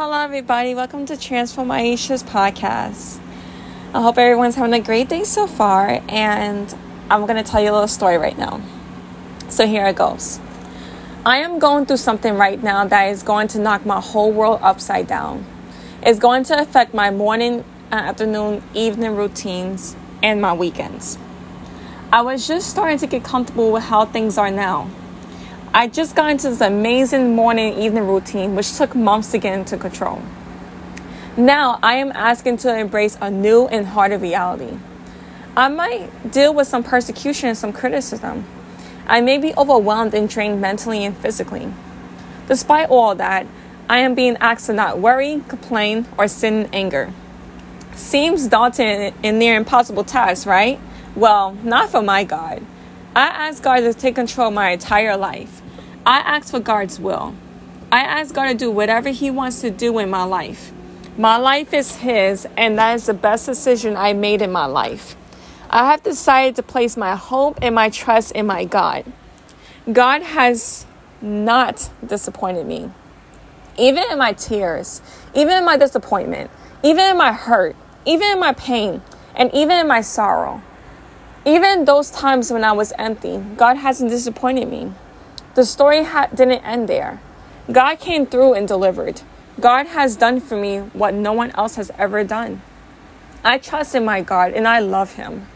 Hello, 0.00 0.20
everybody. 0.20 0.76
Welcome 0.76 1.06
to 1.06 1.16
Transform 1.16 1.70
Aisha's 1.70 2.22
podcast. 2.22 3.18
I 3.92 4.00
hope 4.00 4.16
everyone's 4.16 4.54
having 4.54 4.72
a 4.72 4.78
great 4.78 5.08
day 5.08 5.24
so 5.24 5.48
far, 5.48 6.00
and 6.08 6.72
I'm 7.10 7.22
going 7.22 7.34
to 7.34 7.42
tell 7.42 7.60
you 7.60 7.72
a 7.72 7.72
little 7.72 7.88
story 7.88 8.16
right 8.16 8.38
now. 8.38 8.60
So, 9.48 9.66
here 9.66 9.84
it 9.86 9.96
goes. 9.96 10.38
I 11.26 11.38
am 11.38 11.58
going 11.58 11.84
through 11.84 11.96
something 11.96 12.34
right 12.34 12.62
now 12.62 12.84
that 12.84 13.06
is 13.06 13.24
going 13.24 13.48
to 13.48 13.58
knock 13.58 13.84
my 13.84 14.00
whole 14.00 14.30
world 14.30 14.60
upside 14.62 15.08
down. 15.08 15.44
It's 16.00 16.20
going 16.20 16.44
to 16.44 16.60
affect 16.60 16.94
my 16.94 17.10
morning, 17.10 17.64
uh, 17.90 17.96
afternoon, 17.96 18.62
evening 18.74 19.16
routines, 19.16 19.96
and 20.22 20.40
my 20.40 20.52
weekends. 20.52 21.18
I 22.12 22.22
was 22.22 22.46
just 22.46 22.70
starting 22.70 22.98
to 22.98 23.08
get 23.08 23.24
comfortable 23.24 23.72
with 23.72 23.82
how 23.82 24.04
things 24.04 24.38
are 24.38 24.52
now. 24.52 24.88
I 25.78 25.86
just 25.86 26.16
got 26.16 26.32
into 26.32 26.50
this 26.50 26.60
amazing 26.60 27.36
morning 27.36 27.78
evening 27.78 28.08
routine, 28.08 28.56
which 28.56 28.76
took 28.76 28.96
months 28.96 29.30
to 29.30 29.38
get 29.38 29.56
into 29.56 29.76
control. 29.76 30.20
Now 31.36 31.78
I 31.84 31.98
am 31.98 32.10
asking 32.10 32.56
to 32.56 32.76
embrace 32.76 33.16
a 33.20 33.30
new 33.30 33.68
and 33.68 33.86
harder 33.86 34.18
reality. 34.18 34.76
I 35.56 35.68
might 35.68 36.32
deal 36.32 36.52
with 36.52 36.66
some 36.66 36.82
persecution 36.82 37.50
and 37.50 37.56
some 37.56 37.72
criticism. 37.72 38.44
I 39.06 39.20
may 39.20 39.38
be 39.38 39.54
overwhelmed 39.56 40.14
and 40.14 40.28
drained 40.28 40.60
mentally 40.60 41.04
and 41.04 41.16
physically. 41.16 41.72
Despite 42.48 42.88
all 42.90 43.14
that, 43.14 43.46
I 43.88 43.98
am 43.98 44.16
being 44.16 44.36
asked 44.38 44.66
to 44.66 44.72
not 44.72 44.98
worry, 44.98 45.44
complain, 45.46 46.08
or 46.18 46.26
sin 46.26 46.64
in 46.64 46.74
anger. 46.74 47.12
Seems 47.94 48.48
daunting 48.48 49.14
and 49.22 49.38
near 49.38 49.54
impossible 49.54 50.02
task, 50.02 50.44
right? 50.44 50.80
Well, 51.14 51.52
not 51.62 51.88
for 51.88 52.02
my 52.02 52.24
God. 52.24 52.66
I 53.14 53.26
ask 53.26 53.62
God 53.62 53.82
to 53.82 53.94
take 53.94 54.16
control 54.16 54.48
of 54.48 54.54
my 54.54 54.70
entire 54.70 55.16
life. 55.16 55.62
I 56.08 56.20
ask 56.20 56.50
for 56.50 56.58
God's 56.58 56.98
will. 56.98 57.34
I 57.92 58.00
ask 58.00 58.34
God 58.34 58.46
to 58.46 58.54
do 58.54 58.70
whatever 58.70 59.10
He 59.10 59.30
wants 59.30 59.60
to 59.60 59.70
do 59.70 59.98
in 59.98 60.08
my 60.08 60.24
life. 60.24 60.72
My 61.18 61.36
life 61.36 61.74
is 61.74 61.96
His, 61.96 62.48
and 62.56 62.78
that 62.78 62.94
is 62.94 63.04
the 63.04 63.12
best 63.12 63.44
decision 63.44 63.94
I 63.94 64.14
made 64.14 64.40
in 64.40 64.50
my 64.50 64.64
life. 64.64 65.16
I 65.68 65.90
have 65.90 66.02
decided 66.02 66.56
to 66.56 66.62
place 66.62 66.96
my 66.96 67.14
hope 67.14 67.58
and 67.60 67.74
my 67.74 67.90
trust 67.90 68.32
in 68.32 68.46
my 68.46 68.64
God. 68.64 69.04
God 69.92 70.22
has 70.22 70.86
not 71.20 71.90
disappointed 72.06 72.66
me. 72.66 72.90
Even 73.76 74.04
in 74.10 74.16
my 74.16 74.32
tears, 74.32 75.02
even 75.34 75.58
in 75.58 75.64
my 75.66 75.76
disappointment, 75.76 76.50
even 76.82 77.04
in 77.04 77.18
my 77.18 77.34
hurt, 77.34 77.76
even 78.06 78.32
in 78.32 78.40
my 78.40 78.54
pain, 78.54 79.02
and 79.36 79.52
even 79.52 79.76
in 79.78 79.86
my 79.86 80.00
sorrow. 80.00 80.62
Even 81.44 81.84
those 81.84 82.10
times 82.10 82.50
when 82.50 82.64
I 82.64 82.72
was 82.72 82.94
empty, 82.98 83.36
God 83.58 83.76
hasn't 83.76 84.08
disappointed 84.08 84.70
me. 84.70 84.94
The 85.58 85.64
story 85.64 86.04
ha- 86.04 86.28
didn't 86.32 86.62
end 86.64 86.88
there. 86.88 87.20
God 87.72 87.98
came 87.98 88.26
through 88.26 88.54
and 88.54 88.68
delivered. 88.68 89.22
God 89.58 89.88
has 89.88 90.14
done 90.14 90.40
for 90.40 90.56
me 90.56 90.78
what 90.92 91.14
no 91.14 91.32
one 91.32 91.50
else 91.56 91.74
has 91.74 91.90
ever 91.98 92.22
done. 92.22 92.62
I 93.42 93.58
trust 93.58 93.96
in 93.96 94.04
my 94.04 94.20
God 94.20 94.52
and 94.52 94.68
I 94.68 94.78
love 94.78 95.14
Him. 95.14 95.48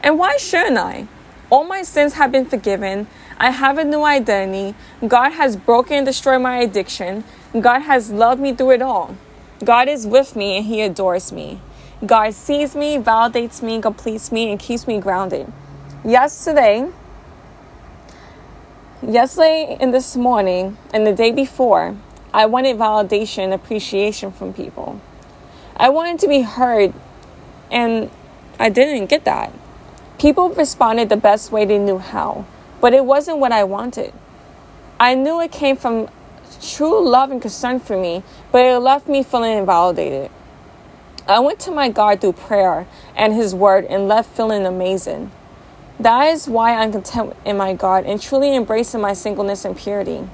And 0.00 0.16
why 0.16 0.36
shouldn't 0.36 0.78
I? 0.78 1.08
All 1.50 1.64
my 1.64 1.82
sins 1.82 2.12
have 2.12 2.30
been 2.30 2.46
forgiven. 2.46 3.08
I 3.36 3.50
have 3.50 3.78
a 3.78 3.84
new 3.84 4.04
identity. 4.04 4.76
God 5.08 5.30
has 5.30 5.56
broken 5.56 5.96
and 5.96 6.06
destroyed 6.06 6.40
my 6.40 6.58
addiction. 6.58 7.24
God 7.60 7.80
has 7.80 8.12
loved 8.12 8.40
me 8.40 8.54
through 8.54 8.74
it 8.74 8.82
all. 8.82 9.16
God 9.64 9.88
is 9.88 10.06
with 10.06 10.36
me 10.36 10.58
and 10.58 10.66
He 10.66 10.82
adores 10.82 11.32
me. 11.32 11.60
God 12.06 12.32
sees 12.34 12.76
me, 12.76 12.96
validates 12.96 13.60
me, 13.60 13.82
completes 13.82 14.30
me, 14.30 14.52
and 14.52 14.60
keeps 14.60 14.86
me 14.86 15.00
grounded. 15.00 15.52
Yesterday, 16.04 16.92
yesterday 19.02 19.76
and 19.80 19.92
this 19.92 20.16
morning, 20.16 20.78
and 20.94 21.06
the 21.06 21.12
day 21.12 21.32
before, 21.32 21.96
I 22.32 22.46
wanted 22.46 22.76
validation 22.76 23.44
and 23.44 23.52
appreciation 23.52 24.32
from 24.32 24.54
people. 24.54 25.00
I 25.76 25.88
wanted 25.88 26.20
to 26.20 26.28
be 26.28 26.42
heard, 26.42 26.94
and 27.70 28.10
I 28.58 28.68
didn't 28.68 29.06
get 29.06 29.24
that. 29.24 29.52
People 30.18 30.50
responded 30.50 31.08
the 31.08 31.16
best 31.16 31.50
way 31.50 31.64
they 31.64 31.78
knew 31.78 31.98
how, 31.98 32.46
but 32.80 32.94
it 32.94 33.04
wasn't 33.04 33.38
what 33.38 33.50
I 33.50 33.64
wanted. 33.64 34.12
I 35.00 35.14
knew 35.14 35.40
it 35.40 35.50
came 35.50 35.76
from 35.76 36.08
true 36.60 37.04
love 37.04 37.30
and 37.30 37.42
concern 37.42 37.80
for 37.80 38.00
me, 38.00 38.22
but 38.52 38.64
it 38.64 38.78
left 38.78 39.08
me 39.08 39.22
feeling 39.22 39.58
invalidated. 39.58 40.30
I 41.26 41.40
went 41.40 41.58
to 41.60 41.70
my 41.70 41.88
God 41.88 42.20
through 42.20 42.34
prayer 42.34 42.86
and 43.16 43.32
His 43.32 43.54
Word 43.54 43.84
and 43.86 44.06
left 44.06 44.36
feeling 44.36 44.64
amazing. 44.64 45.32
That 46.00 46.28
is 46.32 46.48
why 46.48 46.74
I'm 46.74 46.92
content 46.92 47.36
in 47.44 47.56
my 47.56 47.74
God 47.74 48.04
and 48.06 48.20
truly 48.20 48.56
embracing 48.56 49.00
my 49.00 49.12
singleness 49.12 49.64
and 49.64 49.76
purity. 49.76 50.28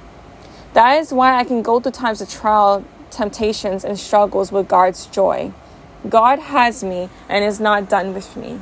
That 0.75 0.99
is 0.99 1.13
why 1.13 1.39
I 1.39 1.45
can 1.45 1.63
go 1.63 1.81
through 1.81 1.93
times 1.93 2.21
of 2.21 2.31
trial, 2.31 2.85
temptations, 3.11 3.85
and 3.85 3.99
struggles 3.99 4.53
with 4.53 4.69
God's 4.69 5.07
joy. 5.07 5.53
God 6.09 6.39
has 6.39 6.85
me 6.85 7.09
and 7.29 7.45
is 7.45 7.59
not 7.59 7.89
done 7.89 8.15
with 8.15 8.37
me. 8.37 8.61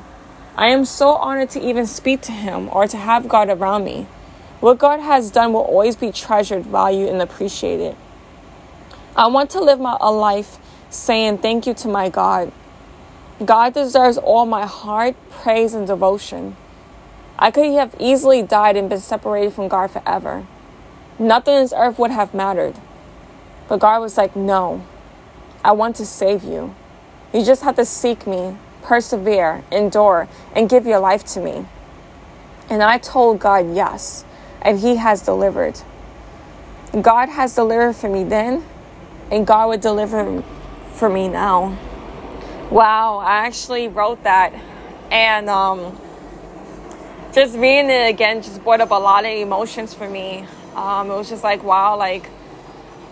I 0.57 0.69
am 0.69 0.85
so 0.85 1.11
honored 1.11 1.51
to 1.51 1.61
even 1.61 1.87
speak 1.87 2.23
to 2.23 2.33
Him 2.33 2.71
or 2.73 2.87
to 2.87 2.97
have 2.97 3.29
God 3.29 3.51
around 3.51 3.85
me. 3.85 4.07
What 4.61 4.79
God 4.79 5.01
has 5.01 5.31
done 5.31 5.53
will 5.53 5.61
always 5.61 5.97
be 5.97 6.11
treasured, 6.11 6.65
valued, 6.65 7.11
and 7.11 7.21
appreciated. 7.21 7.95
I 9.15 9.27
want 9.27 9.51
to 9.51 9.61
live 9.61 9.79
my, 9.79 9.99
a 10.01 10.11
life 10.11 10.59
saying 10.89 11.39
thank 11.39 11.67
you 11.67 11.75
to 11.75 11.89
my 11.89 12.09
God. 12.09 12.53
God 13.45 13.75
deserves 13.75 14.17
all 14.17 14.47
my 14.47 14.65
heart, 14.65 15.15
praise, 15.31 15.75
and 15.75 15.87
devotion. 15.87 16.57
I 17.39 17.51
could 17.51 17.73
have 17.73 17.95
easily 17.99 18.43
died 18.43 18.77
and 18.77 18.89
been 18.89 19.01
separated 19.01 19.53
from 19.53 19.69
God 19.69 19.91
forever. 19.91 20.47
Nothing 21.19 21.55
on 21.55 21.63
this 21.63 21.75
earth 21.77 21.99
would 21.99 22.11
have 22.11 22.33
mattered. 22.35 22.77
But 23.69 23.81
God 23.81 24.01
was 24.01 24.17
like, 24.17 24.37
No, 24.37 24.85
I 25.65 25.73
want 25.73 25.97
to 25.97 26.07
save 26.07 26.45
you. 26.45 26.75
You 27.35 27.45
just 27.45 27.63
have 27.63 27.77
to 27.77 27.85
seek 27.85 28.27
me, 28.27 28.57
persevere, 28.83 29.65
endure, 29.71 30.29
and 30.55 30.69
give 30.69 30.87
your 30.87 31.01
life 31.01 31.25
to 31.35 31.41
me. 31.41 31.67
And 32.71 32.83
I 32.83 32.99
told 32.99 33.39
God 33.39 33.75
yes, 33.75 34.25
and 34.63 34.81
He 34.81 34.97
has 34.97 35.23
delivered. 35.23 35.81
God 37.01 37.29
has 37.29 37.55
delivered 37.55 37.95
for 37.95 38.09
me 38.09 38.25
then, 38.25 38.65
and 39.31 39.47
God 39.47 39.69
would 39.69 39.81
deliver 39.81 40.43
for 40.93 41.11
me 41.11 41.29
now. 41.29 41.77
Wow, 42.71 43.19
I 43.19 43.47
actually 43.47 43.89
wrote 43.89 44.23
that. 44.25 44.53
And 45.11 45.49
um, 45.49 45.99
just 47.37 47.55
reading 47.55 47.91
it 47.91 48.09
again 48.09 48.41
just 48.41 48.65
brought 48.65 48.81
up 48.81 48.91
a 48.91 48.95
lot 48.95 49.27
of 49.27 49.31
emotions 49.31 49.93
for 49.93 50.09
me. 50.09 50.47
Um, 50.75 51.11
it 51.11 51.17
was 51.17 51.29
just 51.29 51.45
like, 51.45 51.63
wow, 51.63 51.99
like, 51.99 52.31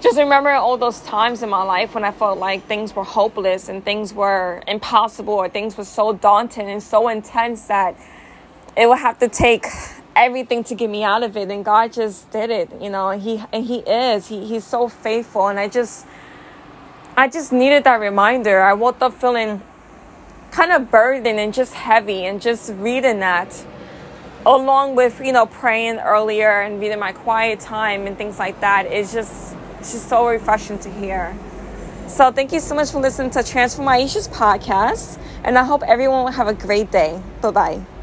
just 0.01 0.17
remember 0.17 0.49
all 0.49 0.79
those 0.79 1.03
times 1.03 1.43
in 1.43 1.51
my 1.51 1.63
life 1.63 1.95
when 1.95 2.05
I 2.05 2.11
felt 2.11 2.39
like 2.39 2.65
things 2.65 2.97
were 2.97 3.05
hopeless 3.05 3.69
and 3.69 3.85
things 3.85 4.15
were 4.15 4.63
impossible 4.67 5.35
or 5.35 5.51
things 5.51 5.77
were 5.77 5.85
so 5.85 6.15
daunting 6.15 6.71
and 6.71 6.83
so 6.83 7.09
intense 7.09 7.67
that 7.67 7.99
it 8.75 8.89
would 8.89 9.01
have 9.01 9.19
to 9.19 9.29
take 9.29 9.67
everything 10.17 10.65
to 10.65 10.75
get 10.75 10.89
me 10.89 11.05
out 11.05 11.23
of 11.23 11.37
it 11.37 11.51
and 11.51 11.63
God 11.63 11.93
just 11.93 12.31
did 12.31 12.49
it 12.49 12.71
you 12.81 12.89
know 12.89 13.11
he 13.11 13.43
and 13.53 13.65
he 13.65 13.79
is 13.81 14.29
he, 14.29 14.47
he's 14.47 14.65
so 14.65 14.89
faithful 14.89 15.49
and 15.49 15.59
I 15.59 15.69
just 15.69 16.07
I 17.17 17.29
just 17.29 17.53
needed 17.53 17.85
that 17.85 18.01
reminder. 18.01 18.63
I 18.63 18.73
woke 18.73 19.03
up 19.03 19.13
feeling 19.13 19.61
kind 20.51 20.73
of 20.73 20.91
burdened 20.91 21.39
and 21.39 21.53
just 21.53 21.75
heavy 21.75 22.25
and 22.25 22.41
just 22.41 22.73
reading 22.75 23.19
that 23.21 23.67
along 24.47 24.95
with, 24.95 25.21
you 25.21 25.33
know, 25.33 25.47
praying 25.47 25.99
earlier 25.99 26.61
and 26.63 26.81
reading 26.81 26.99
my 26.99 27.13
quiet 27.13 27.61
time 27.61 28.07
and 28.07 28.17
things 28.17 28.39
like 28.39 28.61
that. 28.61 28.87
It's 28.87 29.13
just 29.13 29.57
it's 29.79 29.93
just 29.93 30.09
so 30.09 30.27
refreshing 30.27 30.79
to 30.81 30.91
hear. 30.91 31.37
So 32.07 32.31
thank 32.31 32.53
you 32.53 32.61
so 32.61 32.75
much 32.75 32.91
for 32.91 33.01
listening 33.01 33.31
to 33.33 33.43
Transform 33.43 33.89
Aisha's 33.89 34.29
podcast 34.29 35.19
and 35.43 35.59
I 35.59 35.65
hope 35.65 35.83
everyone 35.83 36.25
will 36.25 36.33
have 36.33 36.49
a 36.49 36.55
great 36.55 36.91
day. 36.91 37.21
Bye 37.41 37.51
bye. 37.51 37.94